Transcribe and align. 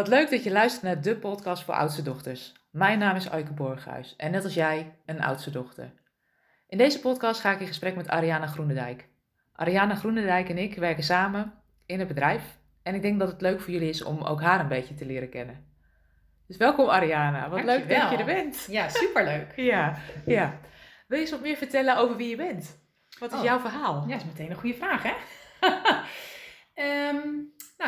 Wat 0.00 0.08
leuk 0.08 0.30
dat 0.30 0.44
je 0.44 0.50
luistert 0.50 0.82
naar 0.82 1.00
de 1.02 1.16
podcast 1.16 1.62
voor 1.64 1.74
oudste 1.74 2.02
dochters. 2.02 2.52
Mijn 2.70 2.98
naam 2.98 3.16
is 3.16 3.30
Aike 3.30 3.52
Borghuis 3.52 4.14
en 4.16 4.30
net 4.30 4.44
als 4.44 4.54
jij 4.54 4.98
een 5.06 5.22
oudste 5.22 5.50
dochter. 5.50 5.92
In 6.68 6.78
deze 6.78 7.00
podcast 7.00 7.40
ga 7.40 7.52
ik 7.52 7.60
in 7.60 7.66
gesprek 7.66 7.96
met 7.96 8.08
Ariana 8.08 8.46
Groenendijk. 8.46 9.08
Ariana 9.52 9.94
Groenendijk 9.94 10.48
en 10.48 10.58
ik 10.58 10.74
werken 10.74 11.02
samen 11.02 11.52
in 11.86 11.98
het 11.98 12.08
bedrijf 12.08 12.42
en 12.82 12.94
ik 12.94 13.02
denk 13.02 13.18
dat 13.18 13.28
het 13.28 13.40
leuk 13.40 13.60
voor 13.60 13.72
jullie 13.72 13.88
is 13.88 14.02
om 14.02 14.22
ook 14.22 14.40
haar 14.40 14.60
een 14.60 14.68
beetje 14.68 14.94
te 14.94 15.06
leren 15.06 15.28
kennen. 15.28 15.64
Dus 16.46 16.56
welkom 16.56 16.88
Ariana, 16.88 17.48
wat 17.48 17.64
leuk 17.64 17.88
dat 17.88 18.10
je 18.10 18.16
er 18.16 18.24
bent. 18.24 18.66
Ja, 18.70 18.88
superleuk. 18.88 19.52
ja, 19.72 19.98
ja. 20.26 20.58
Wil 21.06 21.18
je 21.18 21.24
eens 21.24 21.32
wat 21.32 21.42
meer 21.42 21.56
vertellen 21.56 21.96
over 21.96 22.16
wie 22.16 22.28
je 22.28 22.36
bent? 22.36 22.78
Wat 23.18 23.32
is 23.32 23.38
Oh. 23.38 23.44
jouw 23.44 23.58
verhaal? 23.58 24.02
Ja, 24.06 24.12
dat 24.12 24.20
is 24.20 24.26
meteen 24.26 24.50
een 24.50 24.56
goede 24.56 24.76
vraag, 24.76 25.02
hè? 25.02 25.12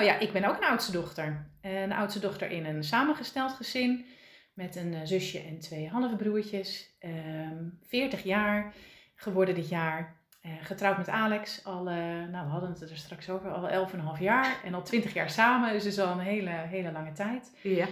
Ehm, 0.02 0.10
nou 0.10 0.20
ja, 0.20 0.26
ik 0.26 0.32
ben 0.32 0.44
ook 0.44 0.56
een 0.56 0.68
oudste 0.68 0.92
dochter. 0.92 1.50
Een 1.60 1.92
oudste 1.92 2.20
dochter 2.20 2.50
in 2.50 2.64
een 2.64 2.84
samengesteld 2.84 3.52
gezin 3.52 4.06
met 4.54 4.76
een 4.76 4.94
eh, 4.94 5.00
zusje 5.04 5.40
en 5.40 5.58
twee 5.58 5.88
halve 5.88 6.16
broertjes. 6.16 6.96
Ehm 6.98 7.68
40 7.86 8.22
jaar 8.22 8.74
geworden 9.14 9.54
dit 9.54 9.68
jaar. 9.68 10.20
Eh, 10.40 10.50
getrouwd 10.62 10.96
met 10.96 11.08
Alex, 11.08 11.64
al, 11.64 11.88
eh, 11.88 11.94
nou 11.94 12.46
we 12.46 12.50
hadden 12.50 12.70
het 12.70 12.90
er 12.90 12.96
straks 12.96 13.30
over, 13.30 13.50
al 13.50 13.68
11,5 13.68 14.20
jaar. 14.20 14.60
En 14.64 14.74
al 14.74 14.82
20 14.82 15.14
jaar 15.14 15.30
samen, 15.30 15.72
dus 15.72 15.82
dat 15.82 15.92
is 15.92 15.98
al 15.98 16.12
een 16.12 16.18
hele, 16.18 16.50
hele 16.50 16.92
lange 16.92 17.12
tijd. 17.12 17.56
Ja. 17.62 17.86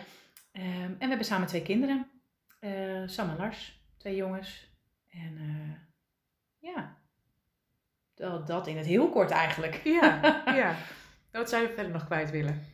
Ehm, 0.53 0.67
en 0.83 0.99
we 0.99 1.07
hebben 1.07 1.27
samen 1.27 1.47
twee 1.47 1.63
kinderen. 1.63 2.11
Eh, 2.61 3.03
Sam 3.07 3.31
en 3.31 3.37
Lars, 3.37 3.83
twee 3.97 4.17
jongens. 4.17 4.69
En 5.11 5.39
ja, 6.59 6.97
dat, 8.15 8.47
dat 8.47 8.67
in 8.67 8.77
het 8.77 8.87
heel 8.87 9.11
kort 9.11 9.31
eigenlijk. 9.31 9.81
Ja, 9.85 10.43
ja. 10.47 10.75
Wat 11.33 11.49
zou 11.49 11.63
je 11.63 11.73
verder 11.75 11.93
nog 11.93 12.05
kwijt 12.05 12.31
willen? 12.31 12.65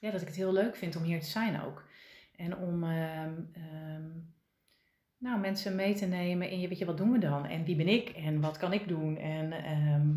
Ja, 0.00 0.10
dat 0.10 0.20
ik 0.20 0.26
het 0.26 0.36
heel 0.36 0.52
leuk 0.52 0.76
vind 0.76 0.96
om 0.96 1.02
hier 1.02 1.20
te 1.20 1.26
zijn 1.26 1.62
ook. 1.62 1.84
En 2.36 2.56
om 2.56 2.84
ehm, 2.84 3.32
ehm, 3.52 4.08
nou, 5.18 5.40
mensen 5.40 5.74
mee 5.74 5.94
te 5.94 6.06
nemen 6.06 6.50
in, 6.50 6.60
je, 6.60 6.68
weet 6.68 6.78
je, 6.78 6.84
wat 6.84 6.96
doen 6.96 7.12
we 7.12 7.18
dan? 7.18 7.46
En 7.46 7.64
wie 7.64 7.76
ben 7.76 7.88
ik? 7.88 8.08
En 8.08 8.40
wat 8.40 8.56
kan 8.56 8.72
ik 8.72 8.88
doen? 8.88 9.16
En 9.18 9.52
ehm, 9.52 10.08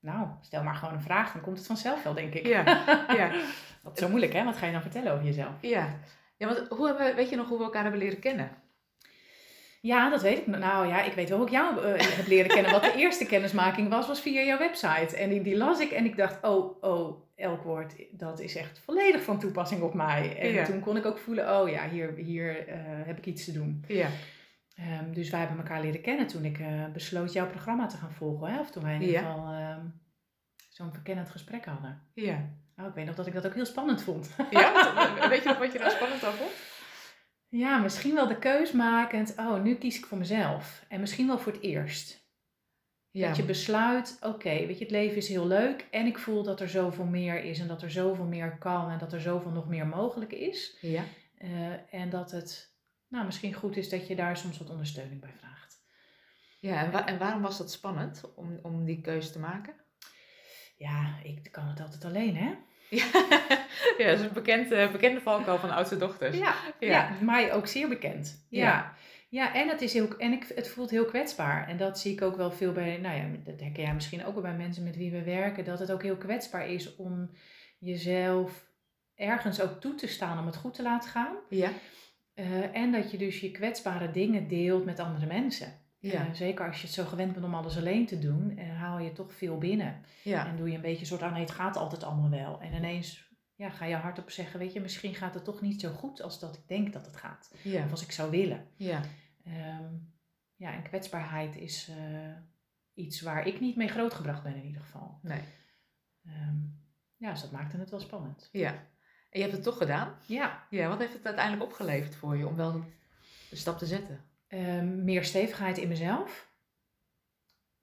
nou, 0.00 0.28
stel 0.40 0.62
maar 0.62 0.74
gewoon 0.74 0.94
een 0.94 1.00
vraag, 1.00 1.32
dan 1.32 1.42
komt 1.42 1.58
het 1.58 1.66
vanzelf 1.66 2.02
wel, 2.02 2.14
denk 2.14 2.34
ik. 2.34 2.46
Ja, 2.46 2.62
ja, 3.14 3.32
is 3.94 3.98
zo 4.00 4.08
moeilijk, 4.08 4.32
hè? 4.32 4.44
Wat 4.44 4.56
ga 4.56 4.66
je 4.66 4.72
dan 4.72 4.82
vertellen 4.82 5.12
over 5.12 5.24
jezelf? 5.24 5.62
ja. 5.62 5.98
Ja, 6.36 6.46
want 6.54 6.68
hoe 6.68 6.86
hebben, 6.86 7.06
we- 7.06 7.14
weet 7.14 7.28
je 7.30 7.36
nog 7.36 7.48
hoe 7.48 7.58
we 7.58 7.64
elkaar 7.64 7.82
hebben 7.82 8.00
leren 8.00 8.18
kennen? 8.20 8.50
Ja, 9.88 10.10
dat 10.10 10.22
weet 10.22 10.38
ik. 10.38 10.46
Nou 10.46 10.86
ja, 10.88 11.02
ik 11.02 11.12
weet 11.12 11.28
wel 11.28 11.38
hoe 11.38 11.46
ik 11.46 11.52
jou 11.52 11.84
eh, 11.84 12.00
heb 12.16 12.26
leren 12.26 12.48
kennen. 12.50 12.72
Wat 12.72 12.82
de 12.82 12.94
eerste 13.02 13.26
kennismaking 13.26 13.88
was, 13.88 14.06
was 14.06 14.20
via 14.20 14.42
jouw 14.42 14.58
website. 14.58 15.16
En 15.16 15.28
die, 15.28 15.42
die 15.42 15.56
las 15.56 15.80
ik 15.80 15.90
en 15.90 16.04
ik 16.04 16.16
dacht, 16.16 16.42
oh, 16.44 16.82
oh, 16.82 17.22
elk 17.36 17.62
woord, 17.62 17.94
dat 18.10 18.40
is 18.40 18.56
echt 18.56 18.78
volledig 18.84 19.22
van 19.22 19.38
toepassing 19.38 19.82
op 19.82 19.94
mij. 19.94 20.36
En 20.38 20.52
Ja. 20.52 20.64
toen 20.64 20.80
kon 20.80 20.96
ik 20.96 21.06
ook 21.06 21.18
voelen, 21.18 21.60
oh 21.60 21.68
ja, 21.68 21.88
hier, 21.88 22.14
hier 22.16 22.68
eh, 22.68 22.76
heb 22.80 23.18
ik 23.18 23.26
iets 23.26 23.44
te 23.44 23.52
doen. 23.52 23.84
Ja, 23.88 24.08
Ehm, 24.76 25.12
dus 25.12 25.30
wij 25.30 25.40
hebben 25.40 25.58
elkaar 25.58 25.80
leren 25.80 26.00
kennen 26.00 26.26
toen 26.26 26.44
ik 26.44 26.58
eh, 26.58 26.66
besloot 26.92 27.32
jouw 27.32 27.46
programma 27.48 27.86
te 27.86 27.96
gaan 27.96 28.12
volgen. 28.12 28.48
Hè? 28.52 28.60
Of 28.60 28.70
toen 28.70 28.82
wij 28.82 28.94
in 28.94 29.02
ieder 29.02 29.18
geval 29.18 29.52
ehm, 29.52 29.80
zo'n 30.68 30.92
verkennend 30.92 31.30
gesprek 31.30 31.64
hadden. 31.64 32.02
ja. 32.14 32.44
Oh, 32.80 32.86
ik 32.86 32.94
weet 32.94 33.06
nog 33.06 33.14
dat 33.14 33.26
ik 33.26 33.32
dat 33.32 33.46
ook 33.46 33.54
heel 33.54 33.66
spannend 33.66 34.02
vond. 34.02 34.30
Ja, 34.50 34.72
weet 35.28 35.42
je 35.42 35.48
nog 35.48 35.58
wat 35.58 35.72
je 35.72 35.78
daar 35.78 35.90
spannend 35.90 36.24
aan 36.24 36.32
vond? 36.32 36.50
Ja, 37.48 37.78
misschien 37.78 38.14
wel 38.14 38.26
de 38.28 38.38
keus 38.38 38.72
makend. 38.72 39.34
Oh, 39.36 39.62
nu 39.62 39.74
kies 39.74 39.98
ik 39.98 40.06
voor 40.06 40.18
mezelf. 40.18 40.84
En 40.88 41.00
misschien 41.00 41.26
wel 41.26 41.38
voor 41.38 41.52
het 41.52 41.62
eerst. 41.62 42.26
Ja, 43.10 43.28
Dat 43.28 43.36
je 43.36 43.42
besluit, 43.42 44.18
oké, 44.22 44.48
weet 44.66 44.78
je, 44.78 44.84
het 44.84 44.90
leven 44.92 45.16
is 45.16 45.28
heel 45.28 45.46
leuk. 45.46 45.86
En 45.90 46.06
ik 46.06 46.18
voel 46.18 46.42
dat 46.42 46.60
er 46.60 46.68
zoveel 46.68 47.04
meer 47.04 47.44
is 47.44 47.58
en 47.58 47.68
dat 47.68 47.82
er 47.82 47.90
zoveel 47.90 48.24
meer 48.24 48.58
kan 48.58 48.90
en 48.90 48.98
dat 48.98 49.12
er 49.12 49.20
zoveel 49.20 49.50
nog 49.50 49.68
meer 49.68 49.86
mogelijk 49.86 50.32
is. 50.32 50.76
ja. 50.80 51.04
Eh, 51.38 51.94
en 51.94 52.10
dat 52.10 52.30
het 52.30 52.76
nou, 53.08 53.24
misschien 53.24 53.54
goed 53.54 53.76
is 53.76 53.88
dat 53.88 54.06
je 54.06 54.16
daar 54.16 54.36
soms 54.36 54.58
wat 54.58 54.70
ondersteuning 54.70 55.20
bij 55.20 55.32
vraagt. 55.38 55.80
ja 56.60 56.84
en, 56.84 56.90
wa- 56.90 57.06
en 57.06 57.18
waarom 57.18 57.42
was 57.42 57.58
dat 57.58 57.72
spannend 57.72 58.22
om, 58.34 58.58
om 58.62 58.84
die 58.84 59.00
keuze 59.00 59.30
te 59.30 59.38
maken? 59.38 59.74
Ja, 60.76 61.18
ik 61.22 61.48
kan 61.52 61.66
het 61.68 61.80
altijd 61.80 62.04
alleen, 62.04 62.36
hè? 62.36 62.54
Ja, 62.90 63.04
ja 63.98 64.06
dat 64.06 64.18
is 64.18 64.20
een 64.20 64.32
bekend, 64.32 64.72
eh, 64.72 64.92
bekende 64.92 65.20
valkuil 65.20 65.58
van 65.58 65.70
oudste 65.70 65.96
dochters. 65.96 66.36
Ja, 66.36 66.54
Ja. 66.80 66.88
ja. 66.88 67.16
mij 67.20 67.52
ook 67.52 67.66
zeer 67.66 67.88
bekend. 67.88 68.46
Ja. 68.50 68.64
Ja. 68.64 68.96
Ja, 69.30 69.54
en, 69.54 69.68
het, 69.68 69.82
is 69.82 69.92
heel, 69.92 70.16
en 70.18 70.32
ik, 70.32 70.52
het 70.54 70.68
voelt 70.68 70.90
heel 70.90 71.04
kwetsbaar. 71.04 71.68
En 71.68 71.76
dat 71.76 71.98
zie 71.98 72.12
ik 72.12 72.22
ook 72.22 72.36
wel 72.36 72.50
veel 72.50 72.72
bij, 72.72 72.96
nou 72.96 73.16
ja, 73.16 73.24
dat 73.44 73.60
herken 73.60 73.82
jij 73.82 73.94
misschien 73.94 74.24
ook 74.24 74.32
wel 74.32 74.42
bij 74.42 74.54
mensen 74.54 74.84
met 74.84 74.96
wie 74.96 75.10
we 75.10 75.22
werken, 75.22 75.64
dat 75.64 75.78
het 75.78 75.92
ook 75.92 76.02
heel 76.02 76.16
kwetsbaar 76.16 76.68
is 76.68 76.96
om 76.96 77.30
jezelf 77.78 78.66
ergens 79.14 79.60
ook 79.60 79.80
toe 79.80 79.94
te 79.94 80.06
staan 80.06 80.38
om 80.38 80.46
het 80.46 80.56
goed 80.56 80.74
te 80.74 80.82
laten 80.82 81.10
gaan. 81.10 81.36
Ja, 81.48 81.70
Eh, 82.34 82.76
en 82.76 82.92
dat 82.92 83.10
je 83.10 83.18
dus 83.18 83.40
je 83.40 83.50
kwetsbare 83.50 84.10
dingen 84.10 84.48
deelt 84.48 84.84
met 84.84 84.98
andere 84.98 85.26
mensen. 85.26 85.77
Ja, 85.98 86.26
Eh, 86.26 86.32
zeker 86.34 86.66
als 86.66 86.76
je 86.80 86.86
het 86.86 86.94
zo 86.94 87.04
gewend 87.04 87.32
bent 87.32 87.44
om 87.44 87.54
alles 87.54 87.76
alleen 87.76 88.06
te 88.06 88.18
doen, 88.18 88.56
eh, 88.58 88.76
haal 88.78 88.98
je 88.98 89.12
toch 89.12 89.32
veel 89.32 89.58
binnen. 89.58 90.04
ja. 90.22 90.46
En 90.46 90.56
doe 90.56 90.68
je 90.68 90.74
een 90.74 90.80
beetje 90.80 91.00
een 91.00 91.06
soort, 91.06 91.22
ah 91.22 91.32
nee, 91.32 91.40
het 91.40 91.50
gaat 91.50 91.76
altijd 91.76 92.02
allemaal 92.02 92.30
wel. 92.30 92.60
En 92.60 92.72
ineens 92.74 93.26
ja, 93.54 93.70
ga 93.70 93.84
je 93.84 93.94
hardop 93.94 94.30
zeggen, 94.30 94.58
weet 94.58 94.72
je, 94.72 94.80
misschien 94.80 95.14
gaat 95.14 95.34
het 95.34 95.44
toch 95.44 95.60
niet 95.60 95.80
zo 95.80 95.92
goed 95.92 96.22
als 96.22 96.40
dat 96.40 96.54
ik 96.56 96.68
denk 96.68 96.92
dat 96.92 97.06
het 97.06 97.16
gaat. 97.16 97.54
ja, 97.62 97.84
Of 97.84 97.90
als 97.90 98.02
ik 98.02 98.12
zou 98.12 98.30
willen. 98.30 98.66
ja. 98.76 99.00
Ehm, 99.44 99.94
ja, 100.54 100.72
en 100.72 100.82
kwetsbaarheid 100.82 101.56
is 101.56 101.88
eh, 101.88 102.36
iets 102.94 103.20
waar 103.20 103.46
ik 103.46 103.60
niet 103.60 103.76
mee 103.76 103.88
grootgebracht 103.88 104.42
ben 104.42 104.54
in 104.56 104.64
ieder 104.64 104.82
geval. 104.82 105.18
Nee, 105.22 105.40
Ehm, 106.26 106.56
ja, 107.16 107.30
dus 107.30 107.40
dat 107.40 107.50
maakte 107.50 107.76
het 107.78 107.90
wel 107.90 108.00
spannend. 108.00 108.48
ja. 108.52 108.70
En 109.30 109.38
je 109.38 109.40
hebt 109.40 109.52
het 109.52 109.62
toch 109.62 109.76
gedaan? 109.76 110.14
Ja, 110.26 110.66
Ja, 110.70 110.88
wat 110.88 110.98
heeft 110.98 111.12
het 111.12 111.26
uiteindelijk 111.26 111.64
opgeleverd 111.64 112.14
voor 112.16 112.36
je 112.36 112.46
om 112.46 112.56
wel 112.56 112.84
de 113.50 113.56
stap 113.56 113.78
te 113.78 113.86
zetten? 113.86 114.20
Ehm, 114.48 115.04
meer 115.04 115.24
stevigheid 115.24 115.78
in 115.78 115.88
mezelf. 115.88 116.48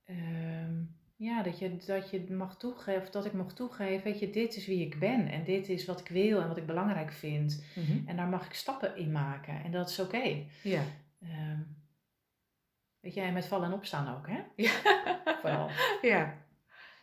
Ehm, 0.03 0.83
ja, 1.15 1.43
dat 1.43 1.59
je, 1.59 1.77
dat 1.77 2.09
je 2.09 2.31
mag 2.31 2.57
toegeven, 2.57 3.01
of 3.01 3.09
dat 3.09 3.25
ik 3.25 3.33
mag 3.33 3.53
toegeven, 3.53 4.03
weet 4.03 4.19
je, 4.19 4.29
dit 4.29 4.55
is 4.55 4.67
wie 4.67 4.85
ik 4.85 4.99
ben. 4.99 5.27
En 5.27 5.43
dit 5.43 5.69
is 5.69 5.85
wat 5.85 5.99
ik 5.99 6.07
wil 6.07 6.41
en 6.41 6.47
wat 6.47 6.57
ik 6.57 6.65
belangrijk 6.65 7.11
vind. 7.11 7.63
En 8.05 8.15
daar 8.15 8.27
mag 8.27 8.45
ik 8.45 8.53
stappen 8.53 8.97
in 8.97 9.11
maken. 9.11 9.63
En 9.63 9.71
dat 9.71 9.89
is 9.89 9.99
oké. 9.99 10.45
Ja. 10.63 10.83
Ehm, 11.21 11.59
weet 12.99 13.15
en 13.15 13.33
met 13.33 13.45
vallen 13.45 13.67
en 13.67 13.73
opstaan 13.73 14.17
ook, 14.17 14.27
hè? 14.27 14.41
Ja. 14.55 14.71
Vooral. 15.41 15.69
ja. 16.01 16.43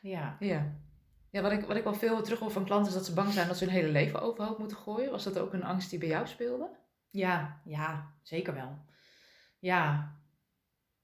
Ja. 0.01 0.37
Ja. 0.41 0.75
Ja, 1.31 1.43
wat 1.43 1.53
ik, 1.53 1.65
wat 1.65 1.77
ik 1.77 1.85
wel 1.85 1.95
veel 1.95 2.23
terug 2.23 2.39
hoor 2.39 2.51
van 2.51 2.65
klanten 2.65 2.89
is 2.89 2.95
dat 2.95 3.07
ze 3.07 3.15
bang 3.15 3.33
zijn 3.33 3.49
dat 3.49 3.57
ze 3.57 3.65
hun 3.65 3.73
hele 3.73 3.89
leven 3.89 4.23
overhoop 4.23 4.59
moeten 4.59 4.77
gooien. 4.77 5.11
Was 5.11 5.25
dat 5.25 5.39
ook 5.39 5.53
een 5.53 5.65
angst 5.65 5.91
die 5.91 5.99
bij 5.99 6.09
jou 6.09 6.27
speelde? 6.27 6.69
Ja, 7.11 7.61
ja, 7.65 8.13
zeker 8.23 8.55
wel. 8.55 8.79
Ja. 9.63 10.17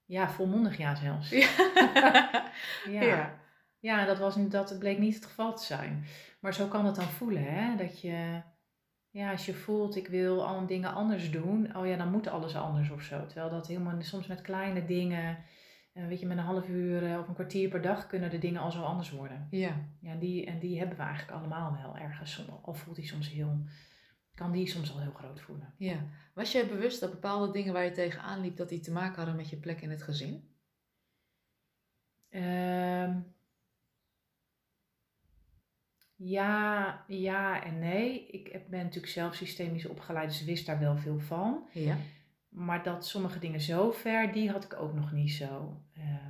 Ja, 0.05 0.31
volmondig 0.31 0.77
ja 0.77 0.95
zelfs. 0.95 1.31
Ja. 1.31 1.49
Ja. 2.91 3.03
ja. 3.03 3.39
Ja, 3.81 4.05
dat, 4.05 4.19
was, 4.19 4.49
dat 4.49 4.79
bleek 4.79 4.99
niet 4.99 5.15
het 5.15 5.27
geval 5.27 5.57
te 5.57 5.65
zijn. 5.65 6.05
Maar 6.41 6.55
zo 6.55 6.67
kan 6.67 6.87
het 6.87 6.95
dan 6.95 7.05
voelen, 7.05 7.45
hè? 7.45 7.77
Dat 7.77 8.01
je, 8.01 8.41
ja, 9.11 9.31
als 9.31 9.47
je 9.47 9.55
voelt, 9.55 9.97
ik 9.97 10.09
wil 10.09 10.47
al 10.47 10.67
dingen 10.67 10.95
anders 10.95 11.31
doen, 11.31 11.77
oh 11.77 11.87
ja, 11.87 11.97
dan 11.97 12.11
moet 12.11 12.29
alles 12.29 12.57
anders 12.57 12.91
of 12.91 13.03
zo. 13.03 13.27
Terwijl 13.27 13.51
dat 13.51 13.67
helemaal, 13.67 14.03
soms 14.03 14.27
met 14.27 14.41
kleine 14.41 14.85
dingen, 14.85 15.39
eh, 15.93 16.07
weet 16.07 16.21
je, 16.21 16.27
met 16.27 16.39
een 16.39 16.45
half 16.45 16.69
uur 16.69 17.13
eh, 17.13 17.19
of 17.19 17.29
een 17.29 17.35
kwartier 17.35 17.69
per 17.69 17.83
dag 17.83 18.07
kunnen 18.07 18.31
de 18.31 18.39
dingen 18.39 18.61
al 18.61 18.71
zo 18.71 18.83
anders 18.83 19.11
worden. 19.11 19.47
Ja. 19.51 19.75
Ja, 20.01 20.11
en 20.11 20.19
die, 20.19 20.47
en 20.47 20.59
die 20.59 20.79
hebben 20.79 20.97
we 20.97 21.03
eigenlijk 21.03 21.39
allemaal 21.39 21.79
wel 21.83 21.97
ergens. 21.97 22.47
Al 22.63 22.75
voelt 22.75 22.97
die 22.97 23.07
soms 23.07 23.31
heel, 23.31 23.65
kan 24.39 24.53
die 24.53 24.67
soms 24.67 24.93
al 24.93 25.01
heel 25.01 25.13
groot 25.13 25.41
voelen. 25.41 25.75
ja. 25.77 26.05
Was 26.35 26.53
je 26.53 26.67
bewust 26.67 27.01
dat 27.01 27.11
bepaalde 27.11 27.53
dingen 27.53 27.73
waar 27.73 27.85
je 27.85 27.91
tegenaan 27.91 28.41
liep, 28.41 28.57
dat 28.57 28.69
die 28.69 28.81
te 28.81 28.91
maken 28.91 29.17
hadden 29.17 29.37
met 29.37 29.51
je 29.51 29.57
plek 29.57 29.81
in 29.81 29.91
het 29.91 30.03
gezin? 30.03 30.49
Ehm, 32.29 33.19
ja, 36.15 37.05
ja 37.07 37.65
en 37.65 37.79
nee. 37.79 38.27
Ik 38.27 38.69
ben 38.69 38.83
natuurlijk 38.83 39.13
zelf 39.13 39.35
systemisch 39.35 39.87
opgeleid, 39.87 40.29
dus 40.29 40.45
wist 40.45 40.67
daar 40.67 40.79
wel 40.79 40.97
veel 40.97 41.21
van. 41.21 41.69
Ja. 41.73 41.97
Maar 42.49 42.83
dat 42.83 43.07
sommige 43.07 43.39
dingen 43.39 43.61
zo 43.61 43.91
ver, 43.91 44.33
die 44.33 44.51
had 44.51 44.65
ik 44.65 44.75
ook 44.75 44.95
nog 44.95 45.13
niet 45.13 45.33
zo. 45.33 45.83
ehm 45.95 46.29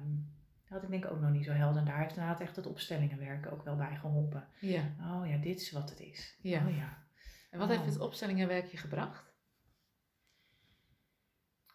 had 0.68 0.82
ik 0.82 0.90
denk 0.90 1.04
ik 1.04 1.10
ook 1.10 1.20
nog 1.20 1.30
niet 1.30 1.44
zo 1.44 1.52
helder. 1.52 1.80
En 1.80 1.86
daar 1.86 1.98
heeft 1.98 2.16
inderdaad 2.16 2.40
echt 2.40 2.56
het 2.56 2.66
opstellingenwerken 2.66 3.52
ook 3.52 3.64
wel 3.64 3.76
bij 3.76 3.96
geholpen. 3.96 4.48
Ja. 4.60 4.82
Oh 5.00 5.28
ja, 5.28 5.36
dit 5.36 5.60
is 5.60 5.72
wat 5.72 5.90
het 5.90 6.00
is. 6.00 6.36
Ja. 6.40 6.66
Oh 6.66 6.76
ja. 6.76 7.06
En 7.48 7.58
wat 7.58 7.68
Oh. 7.68 7.74
heeft 7.76 7.92
het 7.92 8.00
opstellingenwerk 8.02 8.66
je 8.70 8.76
gebracht? 8.76 9.32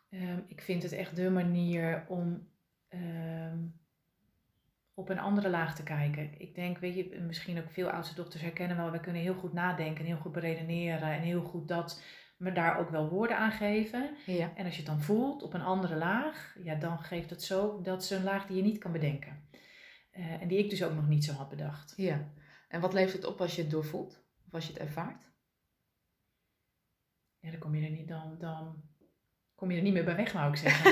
Ehm, 0.10 0.40
ik 0.48 0.62
vind 0.62 0.84
het 0.84 0.92
echt 0.92 1.16
de 1.16 1.30
manier 1.30 2.06
om 2.08 2.52
ehm, 2.88 3.58
op 4.94 5.10
een 5.10 5.20
andere 5.20 5.50
laag 5.50 5.76
te 5.76 5.84
kijken. 5.84 6.40
Ik 6.42 6.56
denk, 6.56 6.78
weet 6.78 6.96
je, 6.96 7.20
misschien 7.28 7.60
ook 7.60 7.72
veel 7.72 7.90
oudste 7.90 8.16
dochters 8.16 8.42
herkennen 8.42 8.78
wel, 8.78 8.92
we 8.92 9.00
kunnen 9.00 9.22
heel 9.22 9.34
goed 9.34 9.54
nadenken, 9.54 10.06
heel 10.06 10.18
goed 10.18 10.32
beredeneren 10.32 11.12
en 11.12 11.22
heel 11.22 11.42
goed 11.42 11.68
dat, 11.68 12.04
maar 12.38 12.54
daar 12.54 12.78
ook 12.80 12.90
wel 12.90 13.10
woorden 13.10 13.38
aan 13.38 13.52
geven. 13.52 14.16
Ja. 14.26 14.52
En 14.56 14.66
als 14.66 14.74
je 14.74 14.82
het 14.82 14.90
dan 14.92 15.02
voelt 15.02 15.44
op 15.44 15.54
een 15.54 15.62
andere 15.62 15.96
laag, 15.96 16.56
ja, 16.64 16.76
dan 16.76 17.00
geeft 17.00 17.30
het 17.30 17.44
zo, 17.44 17.82
dat 17.82 18.02
is 18.04 18.10
een 18.10 18.24
laag 18.24 18.46
die 18.46 18.58
je 18.58 18.64
niet 18.64 18.78
kan 18.78 18.92
bedenken. 18.92 19.48
Eh, 20.12 20.42
en 20.42 20.48
die 20.48 20.58
ik 20.58 20.70
dus 20.70 20.84
ook 20.84 20.94
nog 20.94 21.08
niet 21.08 21.24
zo 21.26 21.34
had 21.34 21.50
bedacht. 21.50 21.94
Ja. 21.98 22.32
En 22.68 22.82
wat 22.82 22.94
levert 22.94 23.14
het 23.14 23.26
op 23.26 23.42
als 23.42 23.56
je 23.56 23.62
het 23.62 23.72
doorvoelt? 23.72 24.24
Of 24.48 24.54
als 24.54 24.66
je 24.68 24.74
het 24.74 24.82
ervaart? 24.82 25.32
Ja, 27.44 27.52
dan 27.52 27.60
kom 27.60 27.76
je 27.76 27.86
er 27.86 27.92
niet, 27.92 28.08
dan, 28.08 28.36
dan 28.40 28.84
kom 29.56 29.72
je 29.72 29.78
er 29.78 29.84
niet 29.84 29.94
meer 29.94 30.04
bij 30.04 30.16
weg, 30.16 30.32
wou 30.32 30.50
ik 30.50 30.58
zeggen. 30.58 30.92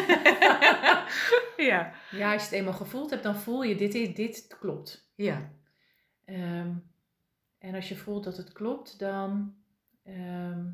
ja. 1.71 1.94
ja, 2.12 2.33
als 2.33 2.42
je 2.42 2.48
het 2.48 2.51
eenmaal 2.51 2.74
gevoeld 2.74 3.09
hebt, 3.09 3.24
dan 3.24 3.36
voel 3.36 3.63
je 3.63 3.75
dit, 3.75 3.94
is, 3.94 4.15
dit 4.15 4.57
klopt. 4.59 5.12
Ja. 5.15 5.51
Ehm, 6.25 6.74
en 7.57 7.75
als 7.75 7.89
je 7.89 7.95
voelt 7.95 8.24
dat 8.24 8.38
het 8.38 8.51
klopt, 8.51 9.00
dan 9.00 9.56
ehm, 10.03 10.65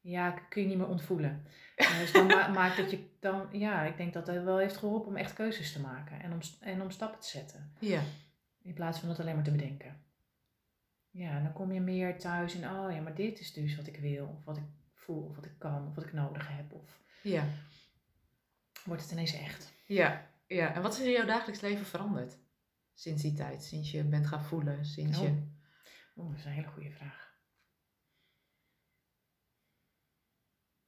ja, 0.00 0.30
kun 0.30 0.62
je 0.62 0.68
niet 0.68 0.78
meer 0.78 0.88
ontvoelen. 0.88 1.46
Uh, 1.76 1.98
dus 1.98 2.12
dan 2.12 2.26
ma 2.26 2.48
maakt 2.62 2.76
dat 2.76 2.90
je 2.90 3.08
dan, 3.20 3.48
ja, 3.52 3.82
ik 3.82 3.96
denk 3.96 4.12
dat 4.12 4.26
dat 4.26 4.42
wel 4.42 4.58
heeft 4.58 4.76
geholpen 4.76 5.08
om 5.08 5.16
echt 5.16 5.32
keuzes 5.32 5.72
te 5.72 5.80
maken 5.80 6.20
en 6.20 6.32
om, 6.32 6.38
en 6.60 6.82
om 6.82 6.90
stappen 6.90 7.20
te 7.20 7.28
zetten. 7.28 7.72
Ja. 7.78 8.00
In 8.62 8.74
plaats 8.74 8.98
van 8.98 9.08
dat 9.08 9.20
alleen 9.20 9.34
maar 9.34 9.44
te 9.44 9.50
bedenken. 9.50 10.04
Ja, 11.16 11.40
dan 11.40 11.52
kom 11.52 11.72
je 11.72 11.80
meer 11.80 12.18
thuis 12.18 12.54
in, 12.54 12.64
oh 12.70 12.92
ja, 12.92 13.00
maar 13.00 13.14
dit 13.14 13.40
is 13.40 13.52
dus 13.52 13.76
wat 13.76 13.86
ik 13.86 13.96
wil, 13.96 14.26
of 14.26 14.44
wat 14.44 14.56
ik 14.56 14.64
voel, 14.94 15.22
of 15.22 15.36
wat 15.36 15.44
ik 15.44 15.58
kan, 15.58 15.88
of 15.88 15.94
wat 15.94 16.04
ik 16.04 16.12
nodig 16.12 16.56
heb. 16.56 16.72
Of 16.72 17.00
ja. 17.22 17.44
wordt 18.84 19.02
het 19.02 19.10
ineens 19.10 19.34
echt. 19.34 19.72
Ja, 19.86 20.30
ja. 20.46 20.74
En 20.74 20.82
wat 20.82 20.92
is 20.92 21.00
er 21.00 21.06
in 21.06 21.12
jouw 21.12 21.26
dagelijks 21.26 21.60
leven 21.60 21.86
veranderd 21.86 22.38
sinds 22.94 23.22
die 23.22 23.32
tijd? 23.32 23.62
Sinds 23.62 23.90
je 23.90 24.04
bent 24.04 24.26
gaan 24.26 24.44
voelen, 24.44 24.84
sinds 24.84 25.18
Oh. 25.18 25.24
je... 25.24 25.42
Oeh, 26.16 26.28
dat 26.30 26.38
is 26.38 26.44
een 26.44 26.50
hele 26.52 26.68
goede 26.68 26.90
vraag. 26.90 27.34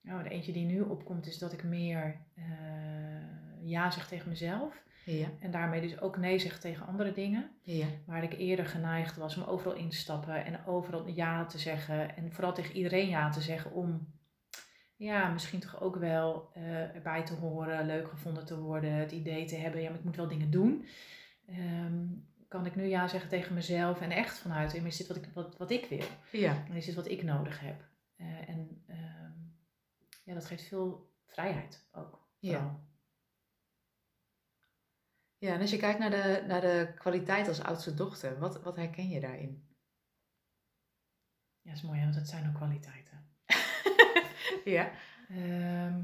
Nou, 0.01 0.23
de 0.23 0.29
eentje 0.29 0.53
die 0.53 0.65
nu 0.67 0.81
opkomt 0.81 1.27
is 1.27 1.39
dat 1.39 1.53
ik 1.53 1.65
meer 1.65 2.27
eh, 2.35 3.69
ja 3.69 3.91
zeg 3.91 4.09
tegen 4.09 4.29
mezelf. 4.29 4.83
Ja. 5.13 5.29
En 5.39 5.51
daarmee 5.51 5.81
dus 5.81 6.01
ook 6.01 6.17
nee 6.17 6.39
zeg 6.39 6.59
tegen 6.59 6.87
andere 6.87 7.13
dingen. 7.13 7.51
Ja. 7.63 7.87
Waar 8.07 8.23
ik 8.23 8.33
eerder 8.33 8.67
geneigd 8.67 9.17
was 9.17 9.37
om 9.37 9.43
overal 9.43 9.75
in 9.75 9.89
te 9.89 9.97
stappen 9.97 10.45
en 10.45 10.67
overal 10.67 11.07
ja 11.07 11.47
te 11.47 11.59
zeggen. 11.59 12.17
En 12.17 12.33
vooral 12.33 12.55
tegen 12.55 12.77
iedereen 12.77 13.09
ja 13.09 13.31
te 13.31 13.41
zeggen 13.41 13.73
om 13.73 14.17
ja, 14.97 15.29
misschien 15.29 15.61
toch 15.61 15.81
ook 15.81 15.97
wel 15.97 16.51
eh, 16.55 16.95
erbij 16.95 17.25
te 17.25 17.35
horen, 17.35 17.87
leuk 17.87 18.09
gevonden 18.09 18.47
te 18.47 18.59
worden, 18.59 18.93
het 18.93 19.13
idee 19.13 19.45
te 19.45 19.57
hebben, 19.57 19.81
ja, 19.81 19.89
maar 19.89 19.99
ik 19.99 20.05
moet 20.05 20.17
wel 20.17 20.29
dingen 20.29 20.51
doen. 20.51 20.87
Ehm, 21.47 22.07
kan 22.49 22.67
ik 22.67 22.77
nu 22.77 22.85
ja 22.85 23.09
zeggen 23.09 23.31
tegen 23.31 23.55
mezelf 23.55 24.01
en 24.01 24.11
echt 24.11 24.39
vanuit, 24.39 24.75
is 24.75 24.97
dit 24.97 25.09
wat 25.09 25.17
ik, 25.17 25.29
wat, 25.35 25.57
wat 25.57 25.71
ik 25.71 25.87
wil? 25.87 26.07
Ja. 26.33 26.65
En 26.69 26.75
is 26.75 26.87
dit 26.87 26.95
wat 26.95 27.09
ik 27.09 27.23
nodig 27.23 27.61
heb? 27.61 27.85
Eh, 28.17 28.49
en 28.49 28.83
ehm, 28.87 29.33
ja, 30.25 30.35
dat 30.35 30.47
geeft 30.47 30.69
veel 30.69 31.13
vrijheid 31.27 31.89
ook. 31.93 32.27
Vooral. 32.41 32.61
Ja, 32.61 32.88
en 35.38 35.61
als 35.61 35.70
je 35.70 35.76
kijkt 35.76 35.99
naar 35.99 36.11
de, 36.11 36.44
naar 36.46 36.61
de 36.61 36.93
kwaliteit 36.99 37.49
als 37.49 37.62
oudste 37.62 37.94
dochter, 37.94 38.38
wat, 38.38 38.62
wat 38.62 38.76
herken 38.76 39.08
je 39.08 39.20
daarin? 39.20 39.67
Ja, 41.61 41.70
dat 41.70 41.76
is 41.76 41.82
mooi, 41.82 42.00
want 42.00 42.14
het 42.14 42.29
zijn 42.29 42.49
ook 42.49 42.55
kwaliteiten. 42.55 43.26
ja. 44.76 44.90
Ehm, 45.29 46.02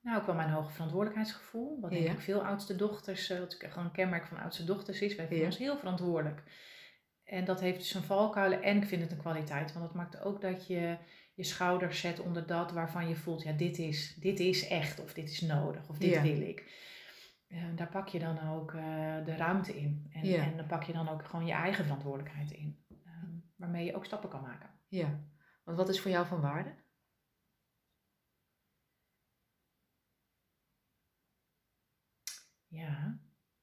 nou, 0.00 0.18
ook 0.20 0.26
wel 0.26 0.34
mijn 0.34 0.50
hoge 0.50 0.70
verantwoordelijkheidsgevoel. 0.72 1.80
Wat 1.80 1.90
denk 1.90 2.04
Ja. 2.06 2.12
ik 2.12 2.20
veel 2.20 2.44
oudste 2.44 2.76
dochters, 2.76 3.30
eh, 3.30 3.38
wat 3.38 3.52
ik 3.52 3.68
gewoon 3.70 3.84
een 3.84 3.92
kenmerk 3.92 4.26
van 4.26 4.38
oudste 4.38 4.64
dochters 4.64 5.00
is. 5.00 5.14
Wij 5.14 5.24
voelen 5.26 5.44
Ja. 5.44 5.50
ons 5.50 5.58
heel 5.58 5.78
verantwoordelijk. 5.78 6.42
En 7.24 7.44
dat 7.44 7.60
heeft 7.60 7.78
dus 7.78 7.94
een 7.94 8.02
valkuilen 8.02 8.62
en 8.62 8.76
ik 8.76 8.84
vind 8.88 9.02
het 9.02 9.12
een 9.12 9.18
kwaliteit. 9.18 9.72
Want 9.72 9.84
dat 9.86 9.94
maakt 9.94 10.20
ook 10.20 10.40
dat 10.40 10.66
je 10.66 10.96
je 11.34 11.44
schouders 11.44 12.00
zet 12.00 12.20
onder 12.20 12.46
dat 12.46 12.72
waarvan 12.72 13.08
je 13.08 13.16
voelt, 13.16 13.42
ja, 13.42 13.52
dit 13.52 13.78
is, 13.78 14.14
dit 14.14 14.40
is 14.40 14.68
echt 14.68 15.00
of 15.00 15.12
dit 15.14 15.30
is 15.30 15.40
nodig 15.40 15.88
of 15.88 15.98
dit 15.98 16.10
Ja. 16.10 16.22
wil 16.22 16.40
ik. 16.40 16.88
Eh, 17.50 17.64
daar 17.76 17.88
pak 17.88 18.08
je 18.08 18.18
dan 18.18 18.48
ook 18.48 18.72
eh, 18.74 19.24
de 19.24 19.36
ruimte 19.36 19.78
in. 19.80 20.08
En, 20.12 20.24
Ja. 20.26 20.44
en 20.44 20.56
dan 20.56 20.66
pak 20.66 20.82
je 20.82 20.92
dan 20.92 21.08
ook 21.08 21.24
gewoon 21.24 21.46
je 21.46 21.52
eigen 21.52 21.84
verantwoordelijkheid 21.84 22.50
in. 22.50 22.84
Ehm, 23.04 23.30
waarmee 23.56 23.84
je 23.84 23.94
ook 23.94 24.04
stappen 24.04 24.30
kan 24.30 24.42
maken. 24.42 24.70
Ja. 24.88 25.20
Want 25.64 25.76
wat 25.76 25.88
is 25.88 26.00
voor 26.00 26.10
jou 26.10 26.26
van 26.26 26.40
waarde? 26.40 26.74
Ja, 32.68 33.18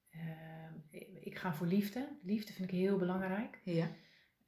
ehm, 0.09 0.73
ik- 0.89 1.07
ik 1.23 1.37
ga 1.37 1.53
voor 1.53 1.67
liefde. 1.67 2.17
Liefde 2.23 2.53
vind 2.53 2.71
ik 2.71 2.77
heel 2.77 2.97
belangrijk. 2.97 3.61
Ja. 3.63 3.87